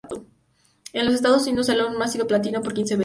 [0.93, 2.99] En los Estados Unidos, el álbum ha sido platino por quince veces.